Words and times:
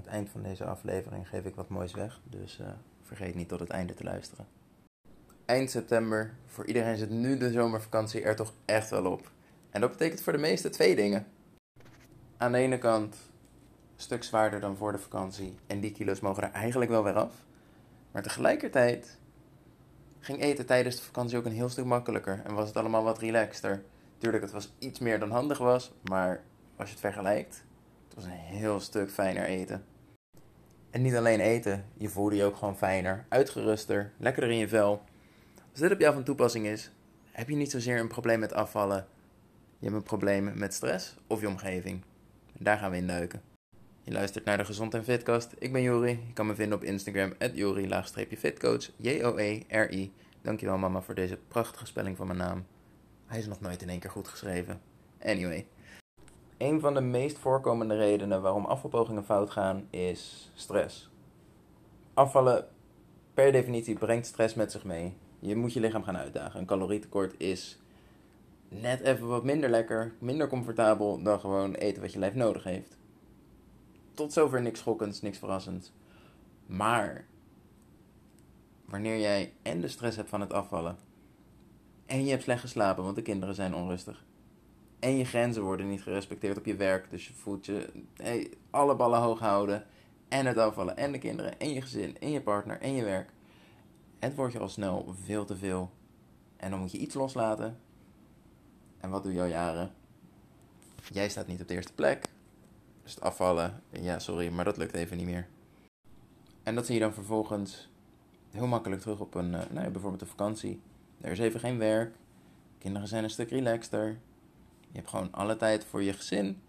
het 0.00 0.12
eind 0.12 0.28
van 0.28 0.42
deze 0.42 0.64
aflevering 0.64 1.28
geef 1.28 1.44
ik 1.44 1.54
wat 1.54 1.68
moois 1.68 1.92
weg. 1.92 2.20
Dus 2.24 2.58
uh, 2.60 2.66
vergeet 3.02 3.34
niet 3.34 3.48
tot 3.48 3.60
het 3.60 3.70
einde 3.70 3.94
te 3.94 4.04
luisteren. 4.04 4.46
Eind 5.44 5.70
september. 5.70 6.34
Voor 6.46 6.66
iedereen 6.66 6.96
zit 6.96 7.10
nu 7.10 7.36
de 7.36 7.52
zomervakantie 7.52 8.22
er 8.22 8.36
toch 8.36 8.52
echt 8.64 8.90
wel 8.90 9.12
op. 9.12 9.30
En 9.70 9.80
dat 9.80 9.90
betekent 9.90 10.20
voor 10.20 10.32
de 10.32 10.38
meesten 10.38 10.72
twee 10.72 10.96
dingen. 10.96 11.26
Aan 12.36 12.52
de 12.52 12.58
ene 12.58 12.78
kant 12.78 13.14
een 13.14 14.02
stuk 14.02 14.24
zwaarder 14.24 14.60
dan 14.60 14.76
voor 14.76 14.92
de 14.92 14.98
vakantie. 14.98 15.54
En 15.66 15.80
die 15.80 15.92
kilo's 15.92 16.20
mogen 16.20 16.42
er 16.42 16.50
eigenlijk 16.50 16.90
wel 16.90 17.04
weer 17.04 17.14
af. 17.14 17.34
Maar 18.10 18.22
tegelijkertijd 18.22 19.18
ging 20.18 20.40
eten 20.40 20.66
tijdens 20.66 20.96
de 20.96 21.02
vakantie 21.02 21.38
ook 21.38 21.44
een 21.44 21.52
heel 21.52 21.68
stuk 21.68 21.84
makkelijker. 21.84 22.42
En 22.44 22.54
was 22.54 22.68
het 22.68 22.76
allemaal 22.76 23.04
wat 23.04 23.18
relaxter. 23.18 23.84
Tuurlijk, 24.18 24.42
het 24.42 24.52
was 24.52 24.72
iets 24.78 24.98
meer 24.98 25.18
dan 25.18 25.30
handig 25.30 25.58
was. 25.58 25.92
Maar 26.02 26.42
als 26.76 26.88
je 26.88 26.94
het 26.94 27.04
vergelijkt, 27.04 27.64
het 28.04 28.14
was 28.14 28.24
een 28.24 28.30
heel 28.30 28.80
stuk 28.80 29.10
fijner 29.10 29.44
eten. 29.44 29.84
En 30.90 31.02
niet 31.02 31.14
alleen 31.14 31.40
eten, 31.40 31.84
je 31.96 32.08
voelde 32.08 32.36
je 32.36 32.44
ook 32.44 32.56
gewoon 32.56 32.76
fijner, 32.76 33.24
uitgeruster, 33.28 34.12
lekkerder 34.16 34.50
in 34.50 34.58
je 34.58 34.68
vel. 34.68 35.02
Als 35.70 35.80
dit 35.80 35.92
op 35.92 36.00
jou 36.00 36.14
van 36.14 36.24
toepassing 36.24 36.66
is, 36.66 36.90
heb 37.30 37.48
je 37.48 37.56
niet 37.56 37.70
zozeer 37.70 38.00
een 38.00 38.08
probleem 38.08 38.38
met 38.38 38.52
afvallen. 38.52 39.06
Je 39.78 39.84
hebt 39.86 39.96
een 39.96 40.02
probleem 40.02 40.52
met 40.54 40.74
stress 40.74 41.16
of 41.26 41.40
je 41.40 41.48
omgeving. 41.48 42.02
Daar 42.58 42.78
gaan 42.78 42.90
we 42.90 42.96
in 42.96 43.06
duiken. 43.06 43.42
Je 44.02 44.12
luistert 44.12 44.44
naar 44.44 44.58
de 44.58 44.64
Gezond 44.64 44.94
en 44.94 45.04
Fitkast. 45.04 45.54
Ik 45.58 45.72
ben 45.72 45.82
Jori. 45.82 46.10
Je 46.10 46.32
kan 46.32 46.46
me 46.46 46.54
vinden 46.54 46.78
op 46.78 46.84
Instagram, 46.84 47.32
jori-fitcoach, 47.54 48.90
J-O-E-R-I. 48.96 50.12
Dankjewel 50.42 50.78
mama 50.78 51.00
voor 51.00 51.14
deze 51.14 51.38
prachtige 51.48 51.86
spelling 51.86 52.16
van 52.16 52.26
mijn 52.26 52.38
naam. 52.38 52.66
Hij 53.26 53.38
is 53.38 53.46
nog 53.46 53.60
nooit 53.60 53.82
in 53.82 53.88
één 53.88 53.98
keer 53.98 54.10
goed 54.10 54.28
geschreven. 54.28 54.80
Anyway. 55.22 55.66
Een 56.60 56.80
van 56.80 56.94
de 56.94 57.00
meest 57.00 57.38
voorkomende 57.38 57.96
redenen 57.96 58.42
waarom 58.42 58.64
afvalpogingen 58.64 59.24
fout 59.24 59.50
gaan 59.50 59.86
is 59.90 60.50
stress. 60.54 61.10
Afvallen 62.14 62.66
per 63.34 63.52
definitie 63.52 63.98
brengt 63.98 64.26
stress 64.26 64.54
met 64.54 64.72
zich 64.72 64.84
mee. 64.84 65.16
Je 65.38 65.56
moet 65.56 65.72
je 65.72 65.80
lichaam 65.80 66.02
gaan 66.02 66.16
uitdagen. 66.16 66.60
Een 66.60 66.66
calorietekort 66.66 67.34
is 67.38 67.78
net 68.68 69.00
even 69.00 69.26
wat 69.26 69.44
minder 69.44 69.70
lekker, 69.70 70.14
minder 70.18 70.48
comfortabel 70.48 71.22
dan 71.22 71.40
gewoon 71.40 71.74
eten 71.74 72.02
wat 72.02 72.12
je 72.12 72.18
lijf 72.18 72.34
nodig 72.34 72.64
heeft. 72.64 72.96
Tot 74.14 74.32
zover 74.32 74.62
niks 74.62 74.78
schokkends, 74.78 75.20
niks 75.20 75.38
verrassends. 75.38 75.92
Maar 76.66 77.26
wanneer 78.84 79.18
jij 79.18 79.52
en 79.62 79.80
de 79.80 79.88
stress 79.88 80.16
hebt 80.16 80.28
van 80.28 80.40
het 80.40 80.52
afvallen, 80.52 80.98
en 82.06 82.24
je 82.24 82.30
hebt 82.30 82.42
slecht 82.42 82.60
geslapen, 82.60 83.04
want 83.04 83.16
de 83.16 83.22
kinderen 83.22 83.54
zijn 83.54 83.74
onrustig, 83.74 84.24
en 85.00 85.16
je 85.16 85.24
grenzen 85.24 85.62
worden 85.62 85.88
niet 85.88 86.02
gerespecteerd 86.02 86.58
op 86.58 86.64
je 86.64 86.76
werk, 86.76 87.10
dus 87.10 87.26
je 87.26 87.34
voelt 87.34 87.66
je 87.66 87.88
alle 88.70 88.96
ballen 88.96 89.20
hoog 89.20 89.38
houden, 89.38 89.86
en 90.28 90.46
het 90.46 90.56
afvallen, 90.56 90.96
en 90.96 91.12
de 91.12 91.18
kinderen, 91.18 91.58
en 91.58 91.72
je 91.72 91.82
gezin, 91.82 92.18
en 92.18 92.30
je 92.30 92.40
partner, 92.40 92.80
en 92.80 92.94
je 92.94 93.04
werk. 93.04 93.30
Het 94.18 94.34
wordt 94.34 94.52
je 94.52 94.58
al 94.58 94.68
snel 94.68 95.14
veel 95.24 95.44
te 95.44 95.56
veel. 95.56 95.90
En 96.56 96.70
dan 96.70 96.80
moet 96.80 96.92
je 96.92 96.98
iets 96.98 97.14
loslaten. 97.14 97.78
En 98.98 99.10
wat 99.10 99.22
doe 99.22 99.32
je 99.32 99.40
al 99.40 99.46
jaren? 99.46 99.92
Jij 101.12 101.28
staat 101.28 101.46
niet 101.46 101.60
op 101.60 101.68
de 101.68 101.74
eerste 101.74 101.94
plek. 101.94 102.24
Dus 103.02 103.14
het 103.14 103.24
afvallen, 103.24 103.82
ja 103.90 104.18
sorry, 104.18 104.48
maar 104.48 104.64
dat 104.64 104.76
lukt 104.76 104.94
even 104.94 105.16
niet 105.16 105.26
meer. 105.26 105.48
En 106.62 106.74
dat 106.74 106.86
zie 106.86 106.94
je 106.94 107.00
dan 107.00 107.12
vervolgens 107.12 107.90
heel 108.50 108.66
makkelijk 108.66 109.00
terug 109.00 109.20
op 109.20 109.34
een, 109.34 109.52
uh, 109.52 109.60
nou 109.70 109.84
ja, 109.84 109.90
bijvoorbeeld 109.90 110.22
een 110.22 110.28
vakantie. 110.28 110.80
Er 111.20 111.30
is 111.30 111.38
even 111.38 111.60
geen 111.60 111.78
werk. 111.78 112.14
Kinderen 112.78 113.08
zijn 113.08 113.24
een 113.24 113.30
stuk 113.30 113.50
relaxter. 113.50 114.18
Je 114.90 114.96
hebt 114.98 115.08
gewoon 115.08 115.32
alle 115.32 115.56
tijd 115.56 115.84
voor 115.84 116.02
je 116.02 116.12
gezin. 116.12 116.62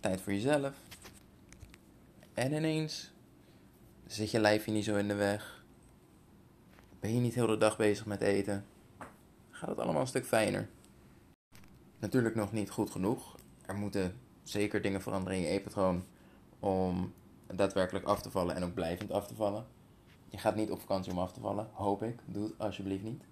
Tijd 0.00 0.20
voor 0.20 0.32
jezelf. 0.32 0.76
En 2.34 2.52
ineens 2.52 3.12
zit 4.06 4.30
je 4.30 4.40
lijfje 4.40 4.72
niet 4.72 4.84
zo 4.84 4.96
in 4.96 5.08
de 5.08 5.14
weg. 5.14 5.64
Ben 7.00 7.14
je 7.14 7.20
niet 7.20 7.34
heel 7.34 7.46
de 7.46 7.58
dag 7.58 7.76
bezig 7.76 8.06
met 8.06 8.20
eten. 8.20 8.64
Gaat 9.50 9.68
het 9.68 9.78
allemaal 9.78 10.00
een 10.00 10.06
stuk 10.06 10.26
fijner. 10.26 10.68
Natuurlijk 11.98 12.34
nog 12.34 12.52
niet 12.52 12.70
goed 12.70 12.90
genoeg. 12.90 13.36
Er 13.66 13.74
moeten 13.74 14.20
zeker 14.42 14.82
dingen 14.82 15.02
veranderen 15.02 15.38
in 15.38 15.44
je 15.44 15.48
eetpatroon 15.48 16.04
om 16.58 17.12
daadwerkelijk 17.46 18.04
af 18.04 18.22
te 18.22 18.30
vallen 18.30 18.56
en 18.56 18.64
ook 18.64 18.74
blijvend 18.74 19.10
af 19.10 19.26
te 19.26 19.34
vallen. 19.34 19.66
Je 20.28 20.38
gaat 20.38 20.54
niet 20.54 20.70
op 20.70 20.80
vakantie 20.80 21.12
om 21.12 21.18
af 21.18 21.32
te 21.32 21.40
vallen, 21.40 21.68
hoop 21.72 22.02
ik. 22.02 22.18
Doe 22.24 22.44
het 22.44 22.58
alsjeblieft 22.58 23.02
niet. 23.02 23.22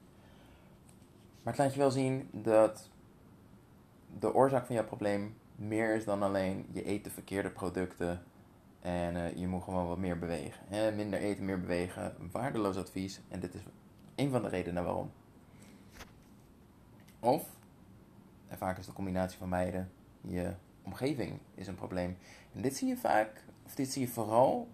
Maar 1.43 1.53
het 1.53 1.63
laat 1.63 1.73
je 1.73 1.79
wel 1.79 1.91
zien 1.91 2.29
dat 2.33 2.89
de 4.19 4.35
oorzaak 4.35 4.67
van 4.67 4.75
jouw 4.75 4.85
probleem 4.85 5.37
meer 5.57 5.95
is 5.95 6.05
dan 6.05 6.23
alleen 6.23 6.67
je 6.73 6.89
eet 6.89 7.05
de 7.05 7.11
verkeerde 7.11 7.51
producten 7.51 8.23
en 8.81 9.15
uh, 9.15 9.37
je 9.37 9.49
moet 9.49 9.63
gewoon 9.63 9.87
wat 9.87 9.99
meer 9.99 10.19
bewegen. 10.19 10.97
minder 10.97 11.21
eten, 11.21 11.45
meer 11.45 11.61
bewegen, 11.61 12.15
waardeloos 12.33 12.77
advies. 12.77 13.21
En 13.29 13.41
dit 13.41 13.55
is 13.55 13.61
een 14.15 14.31
van 14.31 14.43
de 14.43 14.49
redenen 14.49 14.85
waarom. 14.85 15.11
Of, 17.21 17.49
en 18.49 18.59
vaak 18.59 18.79
is 18.79 18.87
de 18.87 18.93
combinatie 18.93 19.39
van 19.39 19.51
beide, 19.51 19.87
je 20.21 20.55
omgeving 20.83 21.39
is 21.55 21.67
een 21.67 21.75
probleem. 21.75 22.17
En 22.55 22.63
dit 22.63 22.77
zie 22.77 22.89
je 22.89 22.97
vaak, 22.97 23.45
of 23.65 23.75
dit 23.75 23.93
zie 23.93 24.03
je 24.03 24.09
vooral 24.09 24.69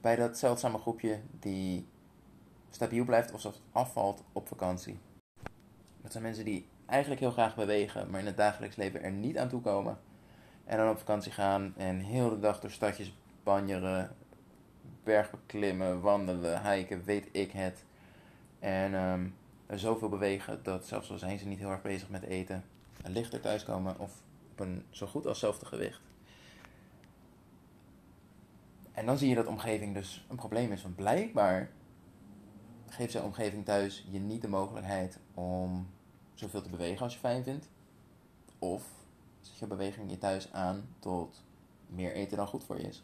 bij 0.00 0.16
dat 0.16 0.38
zeldzame 0.38 0.78
groepje 0.78 1.20
die 1.40 1.86
stabiel 2.70 3.04
blijft 3.04 3.32
of 3.32 3.40
zelfs 3.40 3.62
afvalt 3.72 4.24
op 4.32 4.48
vakantie. 4.48 4.98
Dat 6.02 6.12
zijn 6.12 6.22
mensen 6.22 6.44
die 6.44 6.68
eigenlijk 6.92 7.20
heel 7.20 7.30
graag 7.30 7.54
bewegen, 7.54 8.10
maar 8.10 8.20
in 8.20 8.26
het 8.26 8.36
dagelijks 8.36 8.76
leven 8.76 9.02
er 9.02 9.10
niet 9.10 9.38
aan 9.38 9.48
toe 9.48 9.60
komen. 9.60 9.98
En 10.64 10.76
dan 10.76 10.90
op 10.90 10.98
vakantie 10.98 11.32
gaan 11.32 11.74
en 11.76 12.00
heel 12.00 12.28
de 12.28 12.38
dag 12.38 12.60
door 12.60 12.70
stadjes 12.70 13.14
banjeren, 13.42 14.16
bergbeklimmen, 15.04 16.00
wandelen, 16.00 16.72
hiken, 16.72 17.04
weet 17.04 17.28
ik 17.32 17.52
het. 17.52 17.84
En 18.58 18.94
um, 18.94 19.34
zoveel 19.66 20.08
bewegen 20.08 20.62
dat 20.62 20.86
zelfs 20.86 21.10
al 21.10 21.18
zijn 21.18 21.38
ze 21.38 21.46
niet 21.46 21.58
heel 21.58 21.70
erg 21.70 21.82
bezig 21.82 22.08
met 22.08 22.22
eten, 22.22 22.64
lichter 23.04 23.40
thuiskomen 23.40 23.98
of 23.98 24.12
op 24.52 24.60
een 24.60 24.84
zo 24.90 25.06
goed 25.06 25.26
als 25.26 25.38
zelfde 25.38 25.66
gewicht. 25.66 26.00
En 28.92 29.06
dan 29.06 29.18
zie 29.18 29.28
je 29.28 29.34
dat 29.34 29.46
omgeving 29.46 29.94
dus 29.94 30.26
een 30.28 30.36
probleem 30.36 30.72
is, 30.72 30.82
want 30.82 30.96
blijkbaar 30.96 31.70
geeft 32.88 33.12
zijn 33.12 33.24
omgeving 33.24 33.64
thuis 33.64 34.06
je 34.10 34.18
niet 34.18 34.42
de 34.42 34.48
mogelijkheid 34.48 35.18
om 35.34 35.86
zoveel 36.34 36.62
te 36.62 36.70
bewegen 36.70 37.02
als 37.02 37.12
je 37.12 37.18
fijn 37.18 37.44
vindt. 37.44 37.68
Of 38.58 38.84
zet 39.40 39.58
je 39.58 39.66
beweging 39.66 40.10
je 40.10 40.18
thuis 40.18 40.52
aan 40.52 40.88
tot 40.98 41.42
meer 41.86 42.12
eten 42.12 42.36
dan 42.36 42.46
goed 42.46 42.64
voor 42.64 42.76
je 42.78 42.88
is. 42.88 43.02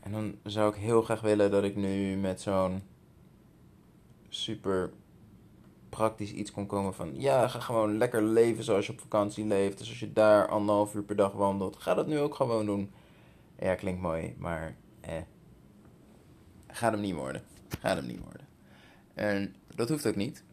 En 0.00 0.12
dan 0.12 0.38
zou 0.42 0.74
ik 0.74 0.80
heel 0.80 1.02
graag 1.02 1.20
willen 1.20 1.50
dat 1.50 1.64
ik 1.64 1.76
nu 1.76 2.16
met 2.16 2.40
zo'n 2.40 2.82
super 4.28 4.92
praktisch 5.88 6.32
iets 6.32 6.52
kon 6.52 6.66
komen 6.66 6.94
van... 6.94 7.20
Ja, 7.20 7.48
ga 7.48 7.60
gewoon 7.60 7.98
lekker 7.98 8.22
leven 8.22 8.64
zoals 8.64 8.86
je 8.86 8.92
op 8.92 9.00
vakantie 9.00 9.46
leeft. 9.46 9.78
Dus 9.78 9.88
als 9.88 10.00
je 10.00 10.12
daar 10.12 10.48
anderhalf 10.48 10.94
uur 10.94 11.02
per 11.02 11.16
dag 11.16 11.32
wandelt, 11.32 11.76
ga 11.76 11.94
dat 11.94 12.06
nu 12.06 12.18
ook 12.18 12.34
gewoon 12.34 12.66
doen. 12.66 12.90
Ja, 13.58 13.74
klinkt 13.74 14.00
mooi, 14.00 14.34
maar 14.38 14.76
eh. 15.00 15.12
Gaat 16.66 16.92
hem 16.92 17.00
niet 17.00 17.14
worden. 17.14 17.42
Gaat 17.80 17.96
hem 17.96 18.06
niet 18.06 18.20
worden. 18.20 18.46
En 19.14 19.54
dat 19.74 19.88
hoeft 19.88 20.06
ook 20.06 20.16
niet. 20.16 20.44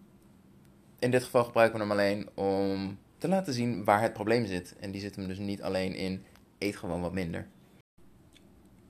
In 1.03 1.11
dit 1.11 1.23
geval 1.23 1.43
gebruiken 1.43 1.79
we 1.79 1.85
hem 1.85 1.91
alleen 1.91 2.29
om 2.33 2.97
te 3.17 3.27
laten 3.27 3.53
zien 3.53 3.83
waar 3.83 4.01
het 4.01 4.13
probleem 4.13 4.45
zit. 4.45 4.75
En 4.79 4.91
die 4.91 5.01
zit 5.01 5.15
hem 5.15 5.27
dus 5.27 5.37
niet 5.37 5.61
alleen 5.61 5.95
in 5.95 6.23
eet 6.57 6.75
gewoon 6.75 7.01
wat 7.01 7.13
minder. 7.13 7.47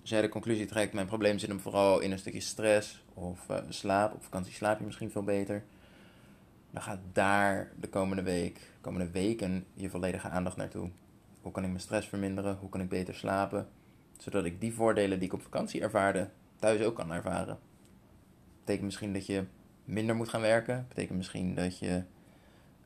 Als 0.02 0.10
jij 0.10 0.22
de 0.22 0.30
conclusie 0.30 0.66
trekt, 0.66 0.94
mijn 0.94 1.08
probleem 1.08 1.38
zit 1.38 1.50
hem 1.50 1.60
vooral 1.60 2.00
in 2.00 2.12
een 2.12 2.20
stukje 2.20 2.40
stress 2.40 3.04
of 3.14 3.50
uh, 3.52 3.58
slaap. 3.70 4.14
Op 4.14 4.24
vakantie 4.24 4.54
slaap 4.54 4.80
je 4.80 4.86
misschien 4.86 5.12
veel 5.12 5.24
beter. 5.24 5.64
Dan 6.72 6.82
gaat 6.82 7.00
daar 7.14 7.72
de 7.80 7.90
komende 7.90 8.24
week, 8.24 8.60
komende 8.82 9.12
weken, 9.12 9.66
je 9.74 9.90
volledige 9.90 10.30
aandacht 10.30 10.58
naartoe. 10.58 10.90
Hoe 11.42 11.52
kan 11.52 11.64
ik 11.64 11.70
mijn 11.70 11.82
stress 11.82 12.08
verminderen? 12.08 12.58
Hoe 12.60 12.70
kan 12.70 12.82
ik 12.82 12.90
beter 12.90 13.16
slapen? 13.16 13.68
Zodat 14.18 14.46
ik 14.46 14.62
die 14.62 14.74
voordelen 14.74 15.20
die 15.20 15.28
ik 15.28 15.34
op 15.34 15.42
vakantie 15.42 15.82
ervaarde, 15.82 16.30
thuis 16.60 16.82
ook 16.82 16.96
kan 16.96 17.12
ervaren. 17.12 17.60
Betekent 18.60 18.86
misschien 18.86 19.14
dat 19.14 19.26
je 19.26 19.46
minder 19.86 20.16
moet 20.16 20.30
gaan 20.30 20.42
werken. 20.42 20.86
Betekent 20.88 21.18
misschien 21.18 21.56
dat 21.56 21.80
je 21.80 22.04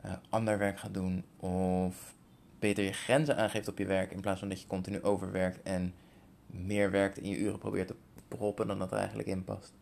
uh, 0.06 0.12
ander 0.30 0.58
werk 0.58 0.80
gaat 0.80 0.94
doen. 0.94 1.24
Of 1.38 2.16
beter 2.60 2.84
je 2.84 2.94
grenzen 2.94 3.38
aangeeft 3.38 3.68
op 3.68 3.78
je 3.78 3.86
werk. 3.86 4.12
In 4.12 4.22
plaats 4.22 4.40
van 4.40 4.50
dat 4.50 4.62
je 4.62 4.68
continu 4.68 5.04
overwerkt 5.04 5.62
en 5.62 5.94
meer 6.46 6.92
werkt 6.92 7.18
in 7.18 7.30
je 7.30 7.38
uren 7.38 7.60
probeert 7.60 7.88
te 7.88 7.96
proppen 8.28 8.68
dan 8.68 8.80
dat 8.80 8.92
er 8.92 8.98
eigenlijk 8.98 9.28
in 9.28 9.44
past. 9.44 9.74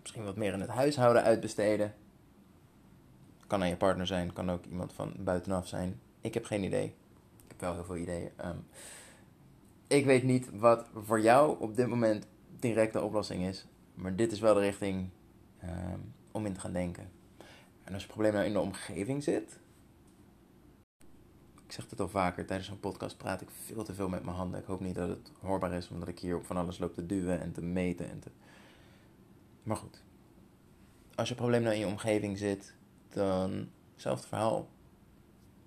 Misschien 0.00 0.24
wat 0.24 0.36
meer 0.36 0.52
in 0.52 0.60
het 0.60 0.70
huishouden 0.70 1.22
uitbesteden. 1.22 1.94
Kan 3.46 3.62
aan 3.62 3.68
je 3.68 3.76
partner 3.76 4.06
zijn, 4.06 4.32
kan 4.32 4.50
ook 4.50 4.64
iemand 4.64 4.92
van 4.92 5.12
buitenaf 5.18 5.68
zijn. 5.68 6.00
Ik 6.20 6.34
heb 6.34 6.44
geen 6.44 6.62
idee. 6.62 6.84
Ik 6.84 7.48
heb 7.48 7.60
wel 7.60 7.74
heel 7.74 7.84
veel 7.84 7.96
ideeën. 7.96 8.30
Um, 8.44 8.66
ik 9.86 10.04
weet 10.04 10.22
niet 10.22 10.50
wat 10.52 10.86
voor 10.94 11.20
jou 11.20 11.60
op 11.60 11.76
dit 11.76 11.86
moment 11.86 12.26
direct 12.58 12.92
de 12.92 13.02
oplossing 13.02 13.44
is. 13.44 13.66
Maar 13.94 14.16
dit 14.16 14.32
is 14.32 14.40
wel 14.40 14.54
de 14.54 14.60
richting 14.60 15.08
um, 15.64 16.14
om 16.32 16.46
in 16.46 16.52
te 16.52 16.60
gaan 16.60 16.72
denken. 16.72 17.10
En 17.84 17.94
als 17.94 18.02
je 18.02 18.08
probleem 18.08 18.32
nou 18.32 18.44
in 18.44 18.52
de 18.52 18.60
omgeving 18.60 19.22
zit, 19.22 19.60
Ik 21.72 21.78
zeg 21.78 21.90
het 21.90 22.00
al 22.00 22.08
vaker, 22.08 22.46
tijdens 22.46 22.68
zo'n 22.68 22.80
podcast 22.80 23.16
praat 23.16 23.40
ik 23.40 23.48
veel 23.50 23.84
te 23.84 23.94
veel 23.94 24.08
met 24.08 24.24
mijn 24.24 24.36
handen. 24.36 24.60
Ik 24.60 24.66
hoop 24.66 24.80
niet 24.80 24.94
dat 24.94 25.08
het 25.08 25.32
hoorbaar 25.40 25.72
is, 25.72 25.88
omdat 25.88 26.08
ik 26.08 26.18
hier 26.18 26.36
op 26.36 26.46
van 26.46 26.56
alles 26.56 26.78
loop 26.78 26.94
te 26.94 27.06
duwen 27.06 27.40
en 27.40 27.52
te 27.52 27.62
meten. 27.62 28.10
En 28.10 28.18
te... 28.18 28.30
Maar 29.62 29.76
goed. 29.76 30.02
Als 31.14 31.28
je 31.28 31.34
probleem 31.34 31.62
nou 31.62 31.74
in 31.74 31.80
je 31.80 31.86
omgeving 31.86 32.38
zit, 32.38 32.74
dan 33.08 33.68
hetzelfde 33.92 34.28
verhaal. 34.28 34.68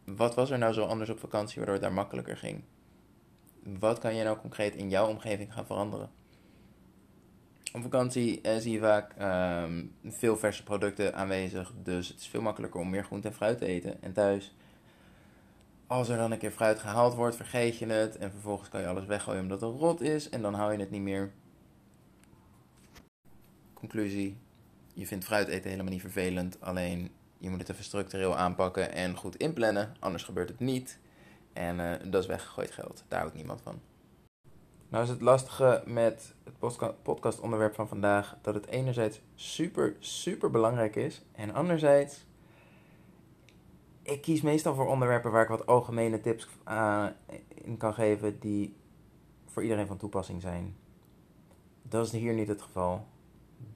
Wat 0.03 0.35
was 0.35 0.49
er 0.49 0.57
nou 0.57 0.73
zo 0.73 0.85
anders 0.85 1.09
op 1.09 1.19
vakantie 1.19 1.55
waardoor 1.55 1.73
het 1.73 1.83
daar 1.83 1.93
makkelijker 1.93 2.37
ging? 2.37 2.63
Wat 3.79 3.99
kan 3.99 4.15
je 4.15 4.23
nou 4.23 4.37
concreet 4.37 4.75
in 4.75 4.89
jouw 4.89 5.07
omgeving 5.07 5.53
gaan 5.53 5.65
veranderen? 5.65 6.09
Op 7.75 7.81
vakantie 7.81 8.41
eh, 8.41 8.57
zie 8.57 8.71
je 8.71 8.79
vaak 8.79 9.13
ehm, 9.17 9.85
veel 10.05 10.37
verse 10.37 10.63
producten 10.63 11.15
aanwezig, 11.15 11.73
dus 11.83 12.07
het 12.07 12.19
is 12.19 12.27
veel 12.27 12.41
makkelijker 12.41 12.79
om 12.79 12.89
meer 12.89 13.03
groente 13.03 13.27
en 13.27 13.33
fruit 13.33 13.57
te 13.57 13.65
eten. 13.65 14.01
En 14.01 14.13
thuis, 14.13 14.55
als 15.87 16.09
er 16.09 16.17
dan 16.17 16.31
een 16.31 16.37
keer 16.37 16.51
fruit 16.51 16.79
gehaald 16.79 17.13
wordt, 17.13 17.35
vergeet 17.35 17.77
je 17.77 17.85
het 17.85 18.17
en 18.17 18.31
vervolgens 18.31 18.69
kan 18.69 18.81
je 18.81 18.87
alles 18.87 19.05
weggooien 19.05 19.41
omdat 19.41 19.61
het 19.61 19.79
rot 19.79 20.01
is 20.01 20.29
en 20.29 20.41
dan 20.41 20.53
hou 20.53 20.71
je 20.71 20.79
het 20.79 20.91
niet 20.91 21.01
meer. 21.01 21.31
Conclusie, 23.73 24.37
je 24.93 25.07
vindt 25.07 25.25
fruit 25.25 25.47
eten 25.47 25.69
helemaal 25.69 25.91
niet 25.91 26.01
vervelend, 26.01 26.61
alleen 26.61 27.11
je 27.37 27.49
moet 27.49 27.59
het 27.59 27.69
even 27.69 27.83
structureel 27.83 28.37
aanpakken 28.37 28.93
en 28.93 29.15
goed 29.15 29.35
inplannen, 29.35 29.95
anders 29.99 30.23
gebeurt 30.23 30.49
het 30.49 30.59
niet. 30.59 30.99
En 31.53 31.79
uh, 31.79 31.91
dat 32.05 32.21
is 32.21 32.27
weggegooid 32.29 32.71
geld, 32.71 33.03
daar 33.07 33.19
houdt 33.19 33.35
niemand 33.35 33.61
van. 33.61 33.81
Nou 34.95 35.07
is 35.07 35.13
het 35.13 35.21
lastige 35.21 35.83
met 35.85 36.33
het 36.43 36.57
podcastonderwerp 37.01 37.75
van 37.75 37.87
vandaag 37.87 38.37
dat 38.41 38.53
het 38.53 38.67
enerzijds 38.67 39.21
super, 39.33 39.95
super 39.99 40.51
belangrijk 40.51 40.95
is. 40.95 41.25
En 41.31 41.53
anderzijds, 41.53 42.25
ik 44.01 44.21
kies 44.21 44.41
meestal 44.41 44.75
voor 44.75 44.87
onderwerpen 44.87 45.31
waar 45.31 45.43
ik 45.43 45.49
wat 45.49 45.65
algemene 45.65 46.21
tips 46.21 46.47
uh, 46.67 47.05
in 47.53 47.77
kan 47.77 47.93
geven 47.93 48.39
die 48.39 48.75
voor 49.45 49.63
iedereen 49.63 49.87
van 49.87 49.97
toepassing 49.97 50.41
zijn. 50.41 50.75
Dat 51.81 52.05
is 52.05 52.11
hier 52.11 52.33
niet 52.33 52.47
het 52.47 52.61
geval. 52.61 53.05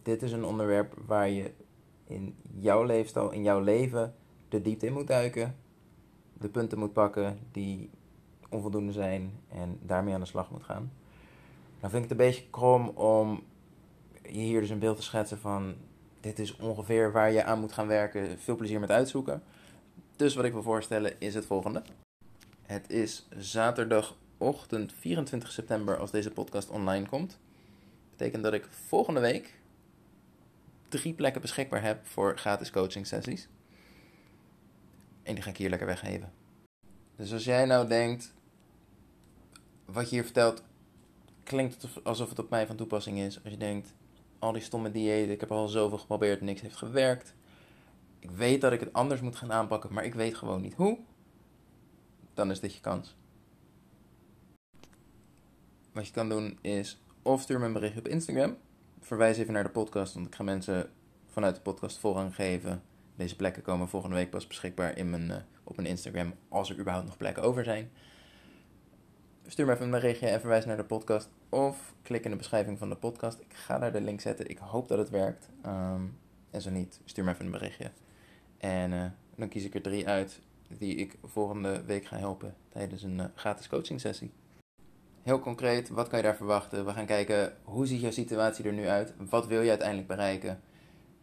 Dit 0.03 0.23
is 0.23 0.31
een 0.31 0.45
onderwerp 0.45 0.93
waar 1.05 1.29
je 1.29 1.53
in 2.03 2.35
jouw 2.57 2.83
leefstijl, 2.83 3.31
in 3.31 3.43
jouw 3.43 3.59
leven, 3.59 4.15
de 4.49 4.61
diepte 4.61 4.85
in 4.85 4.93
moet 4.93 5.07
duiken. 5.07 5.55
De 6.33 6.49
punten 6.49 6.79
moet 6.79 6.93
pakken 6.93 7.39
die 7.51 7.89
onvoldoende 8.49 8.91
zijn 8.91 9.39
en 9.47 9.79
daarmee 9.81 10.13
aan 10.13 10.19
de 10.19 10.25
slag 10.25 10.51
moet 10.51 10.63
gaan. 10.63 10.98
Dan 11.79 11.89
vind 11.89 12.03
ik 12.03 12.09
het 12.09 12.19
een 12.19 12.25
beetje 12.25 12.49
krom 12.49 12.87
om 12.87 13.43
hier 14.23 14.61
dus 14.61 14.69
een 14.69 14.79
beeld 14.79 14.97
te 14.97 15.03
schetsen 15.03 15.39
van 15.39 15.75
dit 16.19 16.39
is 16.39 16.55
ongeveer 16.55 17.11
waar 17.11 17.31
je 17.31 17.43
aan 17.43 17.59
moet 17.59 17.73
gaan 17.73 17.87
werken. 17.87 18.39
Veel 18.39 18.55
plezier 18.55 18.79
met 18.79 18.91
uitzoeken. 18.91 19.43
Dus 20.15 20.35
wat 20.35 20.45
ik 20.45 20.51
wil 20.51 20.63
voorstellen 20.63 21.19
is 21.19 21.33
het 21.33 21.45
volgende. 21.45 21.81
Het 22.61 22.89
is 22.89 23.27
zaterdagochtend 23.37 24.93
24 24.93 25.51
september 25.51 25.97
als 25.97 26.11
deze 26.11 26.31
podcast 26.31 26.69
online 26.69 27.07
komt. 27.07 27.29
Dat 27.29 28.17
betekent 28.17 28.43
dat 28.43 28.53
ik 28.53 28.67
volgende 28.87 29.19
week 29.19 29.59
drie 30.89 31.13
plekken 31.13 31.41
beschikbaar 31.41 31.83
heb 31.83 32.07
voor 32.07 32.37
gratis 32.37 32.71
coaching 32.71 33.07
sessies. 33.07 33.47
En 35.23 35.33
die 35.33 35.43
ga 35.43 35.49
ik 35.49 35.57
hier 35.57 35.69
lekker 35.69 35.87
weggeven. 35.87 36.31
Dus 37.15 37.33
als 37.33 37.43
jij 37.43 37.65
nou 37.65 37.87
denkt, 37.87 38.33
wat 39.85 40.09
je 40.09 40.15
hier 40.15 40.23
vertelt, 40.23 40.63
klinkt 41.49 41.81
het 41.81 42.03
alsof 42.03 42.29
het 42.29 42.39
op 42.39 42.49
mij 42.49 42.67
van 42.67 42.75
toepassing 42.75 43.19
is. 43.19 43.43
Als 43.43 43.53
je 43.53 43.59
denkt, 43.59 43.93
al 44.39 44.51
die 44.51 44.61
stomme 44.61 44.91
diëten, 44.91 45.31
ik 45.31 45.39
heb 45.39 45.51
al 45.51 45.67
zoveel 45.67 45.97
geprobeerd, 45.97 46.41
niks 46.41 46.61
heeft 46.61 46.75
gewerkt. 46.75 47.33
Ik 48.19 48.31
weet 48.31 48.61
dat 48.61 48.71
ik 48.71 48.79
het 48.79 48.93
anders 48.93 49.21
moet 49.21 49.35
gaan 49.35 49.53
aanpakken, 49.53 49.93
maar 49.93 50.05
ik 50.05 50.13
weet 50.13 50.35
gewoon 50.35 50.61
niet 50.61 50.73
hoe. 50.73 50.99
Dan 52.33 52.51
is 52.51 52.59
dit 52.59 52.73
je 52.73 52.79
kans. 52.79 53.15
Wat 55.91 56.07
je 56.07 56.13
kan 56.13 56.29
doen 56.29 56.57
is, 56.61 57.01
of 57.21 57.41
stuur 57.41 57.59
me 57.59 57.65
een 57.65 57.73
berichtje 57.73 57.99
op 57.99 58.07
Instagram. 58.07 58.57
Verwijs 58.99 59.37
even 59.37 59.53
naar 59.53 59.63
de 59.63 59.69
podcast, 59.69 60.13
want 60.13 60.27
ik 60.27 60.35
ga 60.35 60.43
mensen 60.43 60.89
vanuit 61.25 61.55
de 61.55 61.61
podcast 61.61 61.97
voorrang 61.97 62.35
geven. 62.35 62.83
Deze 63.15 63.35
plekken 63.35 63.63
komen 63.63 63.87
volgende 63.87 64.15
week 64.15 64.29
pas 64.29 64.47
beschikbaar 64.47 64.97
in 64.97 65.09
mijn, 65.09 65.29
uh, 65.29 65.35
op 65.63 65.75
mijn 65.75 65.87
Instagram, 65.87 66.33
als 66.49 66.69
er 66.69 66.79
überhaupt 66.79 67.07
nog 67.07 67.17
plekken 67.17 67.43
over 67.43 67.63
zijn. 67.63 67.91
Stuur 69.49 69.65
me 69.65 69.71
even 69.73 69.85
een 69.85 69.91
berichtje 69.91 70.27
en 70.27 70.39
verwijs 70.39 70.65
naar 70.65 70.77
de 70.77 70.83
podcast. 70.83 71.29
Of 71.49 71.93
klik 72.01 72.23
in 72.23 72.31
de 72.31 72.37
beschrijving 72.37 72.77
van 72.77 72.89
de 72.89 72.95
podcast. 72.95 73.39
Ik 73.39 73.53
ga 73.53 73.79
daar 73.79 73.91
de 73.91 74.01
link 74.01 74.21
zetten. 74.21 74.49
Ik 74.49 74.57
hoop 74.57 74.87
dat 74.87 74.97
het 74.97 75.09
werkt. 75.09 75.49
Ehm, 75.61 76.01
en 76.49 76.61
zo 76.61 76.69
niet, 76.69 77.01
stuur 77.05 77.23
me 77.23 77.31
even 77.31 77.45
een 77.45 77.51
berichtje. 77.51 77.91
En 78.57 78.91
uh, 78.91 79.05
dan 79.35 79.47
kies 79.47 79.63
ik 79.63 79.75
er 79.75 79.81
drie 79.81 80.07
uit 80.07 80.39
die 80.67 80.95
ik 80.95 81.17
volgende 81.23 81.83
week 81.83 82.05
ga 82.05 82.17
helpen 82.17 82.55
tijdens 82.69 83.03
een 83.03 83.17
uh, 83.17 83.25
gratis 83.35 83.67
coaching 83.67 84.01
sessie. 84.01 84.31
Heel 85.21 85.39
concreet, 85.39 85.89
wat 85.89 86.07
kan 86.07 86.17
je 86.17 86.25
daar 86.25 86.35
verwachten? 86.35 86.85
We 86.85 86.91
gaan 86.91 87.05
kijken 87.05 87.53
hoe 87.63 87.87
ziet 87.87 88.01
jouw 88.01 88.11
situatie 88.11 88.65
er 88.65 88.73
nu 88.73 88.87
uit? 88.87 89.13
Wat 89.29 89.47
wil 89.47 89.61
je 89.61 89.69
uiteindelijk 89.69 90.07
bereiken? 90.07 90.61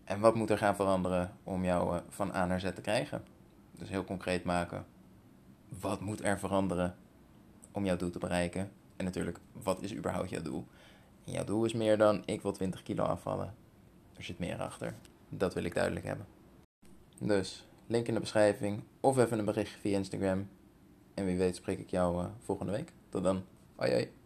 En 0.04 0.20
wat 0.20 0.34
moet 0.34 0.50
er 0.50 0.58
gaan 0.58 0.76
veranderen 0.76 1.36
om 1.42 1.64
jou 1.64 1.94
uh, 1.94 2.00
van 2.08 2.34
A 2.34 2.46
naar 2.46 2.60
Z 2.60 2.72
te 2.74 2.80
krijgen? 2.80 3.24
Dus 3.78 3.88
heel 3.88 4.04
concreet 4.04 4.44
maken. 4.44 4.86
Wat 5.80 6.00
moet 6.00 6.24
er 6.24 6.38
veranderen 6.38 6.96
om 7.76 7.84
jouw 7.84 7.96
doel 7.96 8.10
te 8.10 8.18
bereiken? 8.18 8.70
En 8.96 9.04
natuurlijk, 9.04 9.38
wat 9.52 9.82
is 9.82 9.94
überhaupt 9.94 10.30
jouw 10.30 10.42
doel? 10.42 10.66
En 11.24 11.32
jouw 11.32 11.44
doel 11.44 11.64
is 11.64 11.72
meer 11.72 11.98
dan 11.98 12.22
ik 12.24 12.42
wil 12.42 12.52
20 12.52 12.82
kilo 12.82 13.04
afvallen. 13.04 13.54
Er 14.16 14.22
zit 14.22 14.38
meer 14.38 14.58
achter. 14.58 14.94
Dat 15.28 15.54
wil 15.54 15.64
ik 15.64 15.74
duidelijk 15.74 16.06
hebben. 16.06 16.26
Dus, 17.20 17.66
link 17.86 18.08
in 18.08 18.14
de 18.14 18.20
beschrijving 18.20 18.82
of 19.00 19.18
even 19.18 19.38
een 19.38 19.44
berichtje 19.44 19.78
via 19.78 19.96
Instagram. 19.96 20.48
En 21.14 21.24
wie 21.24 21.36
weet 21.36 21.56
spreek 21.56 21.78
ik 21.78 21.90
jou 21.90 22.22
uh, 22.22 22.28
volgende 22.38 22.72
week. 22.72 22.92
Tot 23.08 23.22
dan. 23.22 23.42
Hoi 23.76 23.90
hoi. 23.92 24.25